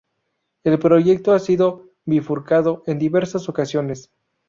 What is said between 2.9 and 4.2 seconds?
diversas ocasiones.